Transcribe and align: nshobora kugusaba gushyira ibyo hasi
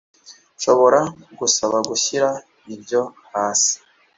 nshobora 0.57 0.99
kugusaba 1.25 1.77
gushyira 1.89 2.29
ibyo 2.75 3.01
hasi 3.31 3.75